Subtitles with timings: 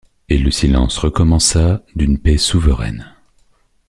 [0.29, 3.13] Et le silence recommença, d’une paix souveraine.